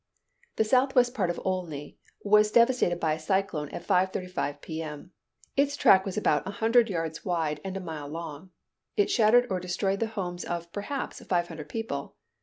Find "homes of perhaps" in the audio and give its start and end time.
10.07-11.23